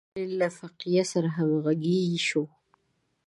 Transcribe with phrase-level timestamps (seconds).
[0.03, 2.43] د اتمې هجري پېړۍ له فقیه سره همغږي شو.